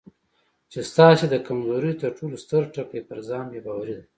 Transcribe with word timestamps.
چې 0.71 0.79
ستاسې 0.91 1.25
د 1.29 1.35
کمزورۍ 1.47 1.93
تر 2.01 2.11
ټولو 2.17 2.35
ستر 2.43 2.63
ټکی 2.73 3.01
پر 3.07 3.17
ځان 3.29 3.45
بې 3.51 3.59
باوري 3.65 3.93
ده. 3.97 4.05